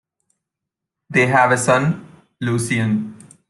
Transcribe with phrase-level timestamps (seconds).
[1.11, 2.07] They have a son,
[2.39, 3.15] Lucien.